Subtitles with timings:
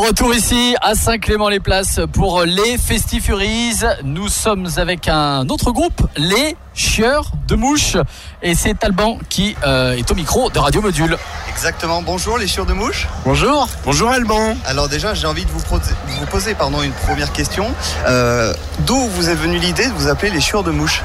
[0.00, 3.76] retour ici à Saint-Clément-les-Places pour les Festifuries.
[4.04, 7.96] Nous sommes avec un autre groupe, les Chieurs de Mouches.
[8.42, 11.16] Et c'est Alban qui euh, est au micro de Radio Module.
[11.48, 12.02] Exactement.
[12.02, 13.08] Bonjour les chieurs de mouches.
[13.24, 13.68] Bonjour.
[13.84, 14.56] Bonjour Alban.
[14.66, 17.72] Alors déjà, j'ai envie de vous, pro- vous poser pardon, une première question.
[18.06, 21.02] Euh, D'où vous est venue l'idée de vous appeler les chieurs de mouches?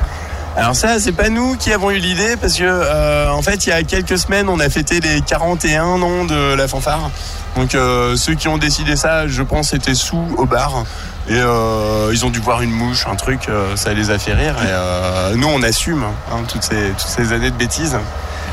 [0.58, 3.70] Alors ça, c'est pas nous qui avons eu l'idée parce que euh, en fait, il
[3.70, 7.10] y a quelques semaines, on a fêté les 41 ans de la fanfare.
[7.56, 10.84] Donc euh, ceux qui ont décidé ça, je pense, étaient sous au bar.
[11.30, 14.56] Et euh, ils ont dû voir une mouche, un truc, ça les a fait rire.
[14.62, 17.98] Et nous, on assume hein, toutes, ces, toutes ces années de bêtises.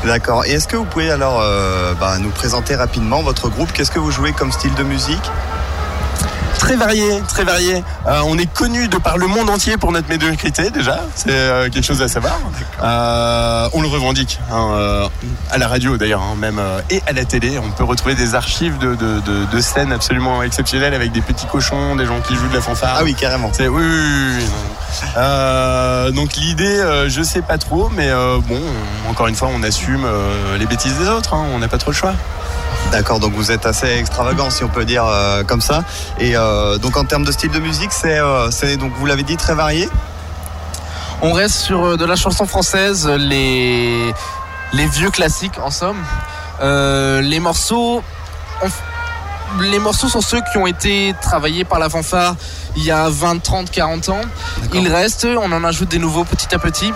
[0.05, 0.45] D'accord.
[0.45, 1.43] Et est-ce que vous pouvez alors
[1.99, 3.73] bah, nous présenter rapidement votre groupe?
[3.73, 5.29] Qu'est-ce que vous jouez comme style de musique?
[6.59, 7.83] Très varié, très varié.
[8.07, 11.69] Euh, on est connu de par le monde entier pour notre médiocrité déjà, c'est euh,
[11.69, 12.37] quelque chose à savoir.
[12.83, 15.07] Euh, on le revendique hein,
[15.51, 17.57] à la radio d'ailleurs, hein, même et à la télé.
[17.59, 21.47] On peut retrouver des archives de, de, de- de scènes absolument exceptionnelles avec des petits
[21.47, 22.97] cochons, des gens qui jouent de la fanfare.
[22.99, 23.49] Ah oui, carrément.
[23.53, 24.68] C'est oui, oui, oui, oui, non.
[25.17, 28.61] Euh, donc l'idée, euh, je sais pas trop, mais euh, bon,
[29.09, 31.33] encore une fois, on assume euh, les bêtises des autres.
[31.33, 32.13] hein, on n'a pas trop le choix.
[32.91, 35.83] D'accord, donc vous êtes assez extravagant si on peut dire euh, comme ça.
[36.19, 39.37] Et euh, donc en termes de style de musique, c'est euh, donc vous l'avez dit
[39.37, 39.89] très varié.
[41.21, 44.13] On reste sur de la chanson française, les,
[44.73, 46.01] les vieux classiques en somme.
[46.61, 48.01] Euh, les morceaux,
[48.63, 48.69] on-
[49.61, 52.35] les morceaux sont ceux qui ont été travaillés par la fanfare
[52.75, 54.21] il y a 20, 30, 40 ans.
[54.73, 56.93] Il reste, on en ajoute des nouveaux petit à petit.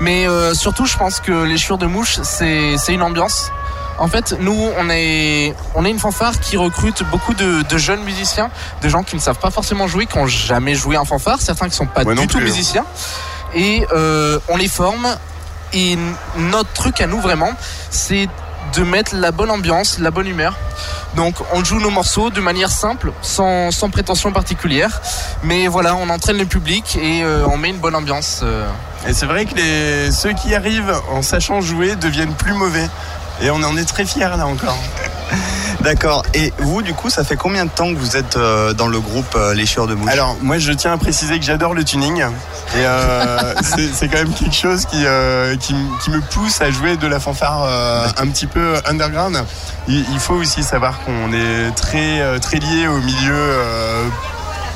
[0.00, 3.50] Mais euh, surtout, je pense que les chures de mouche, c'est c'est une ambiance.
[3.98, 8.02] En fait, nous, on est, on est une fanfare qui recrute beaucoup de, de jeunes
[8.02, 8.50] musiciens,
[8.82, 11.66] de gens qui ne savent pas forcément jouer, qui n'ont jamais joué en fanfare, certains
[11.66, 12.48] qui ne sont pas Moi du tout plus, hein.
[12.48, 12.84] musiciens.
[13.54, 15.06] Et euh, on les forme.
[15.72, 15.96] Et
[16.36, 17.52] notre truc à nous, vraiment,
[17.90, 18.28] c'est
[18.74, 20.54] de mettre la bonne ambiance, la bonne humeur.
[21.16, 25.00] Donc on joue nos morceaux de manière simple, sans, prétention particulière.
[25.42, 28.40] Mais voilà, on entraîne le public et euh, on met une bonne ambiance.
[28.42, 28.68] euh.
[29.08, 32.88] Et c'est vrai que ceux qui arrivent en sachant jouer deviennent plus mauvais.
[33.42, 34.76] Et on en est très fiers là encore.
[35.82, 36.24] D'accord.
[36.34, 39.00] Et vous, du coup, ça fait combien de temps que vous êtes euh, dans le
[39.00, 41.84] groupe euh, Les chieurs de mouches Alors moi je tiens à préciser que j'adore le
[41.84, 42.20] tuning.
[42.22, 42.24] Et
[42.76, 43.54] euh,
[43.94, 44.98] c'est quand même quelque chose qui,
[45.60, 47.64] qui, m- qui me pousse à jouer de la fanfare
[48.18, 49.42] un petit peu underground.
[49.88, 53.54] Il, il faut aussi savoir qu'on est très, très lié au milieu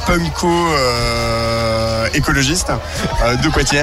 [0.07, 2.71] punko euh, écologiste
[3.25, 3.83] euh, de Poitiers.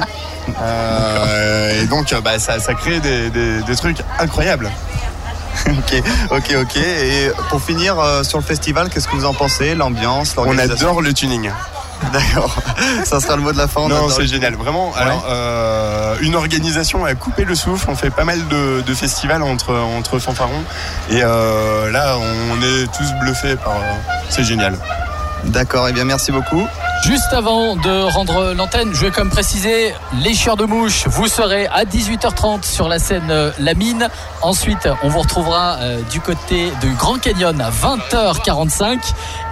[0.61, 4.69] Euh, et donc bah, ça, ça crée des, des- des trucs incroyables.
[5.71, 6.77] Ok, ok, ok.
[6.77, 11.01] Et pour finir euh, sur le festival, qu'est-ce que vous en pensez L'ambiance, On adore
[11.01, 11.49] le tuning.
[12.13, 12.55] D'accord.
[13.05, 13.81] Ça sera le mot de la fin.
[13.81, 14.55] on Non, c'est génial.
[14.55, 17.85] Vraiment, alors, euh, une organisation à couper le souffle.
[17.89, 20.63] On fait pas mal de, de festivals entre, entre fanfarons.
[21.11, 23.75] Et euh, là, on est tous bluffés par.
[24.29, 24.77] c'est génial.
[25.45, 25.87] D'accord.
[25.89, 26.67] Et bien, merci beaucoup.
[27.03, 31.27] Juste avant de rendre l'antenne, je vais quand même préciser, les chieurs de mouche, vous
[31.27, 34.07] serez à 18h30 sur la scène euh, La Mine.
[34.43, 38.99] Ensuite, on vous retrouvera euh, du côté de Grand Canyon à 20h45.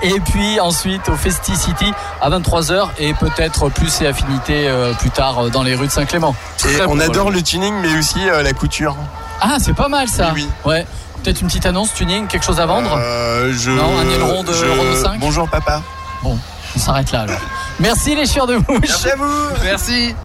[0.04, 5.10] Et puis ensuite au Festi City à 23h et peut-être plus et affinités euh, plus
[5.10, 6.36] tard dans les rues de Saint-Clément.
[6.66, 8.96] Et on adore le tuning, mais aussi la couture.
[9.42, 10.32] Ah, c'est pas mal ça.
[10.36, 10.86] Oui, Ouais.
[11.24, 14.54] Peut-être une petite annonce, tuning, quelque chose à vendre Euh, je, Non, un aileron de
[14.54, 15.20] je- Renault 5.
[15.20, 15.82] Bonjour papa.
[16.24, 16.38] Bon,
[16.76, 17.40] on s'arrête là alors.
[17.80, 19.06] Merci les chieurs de mouche.
[19.06, 19.50] à vous.
[19.64, 20.16] Merci.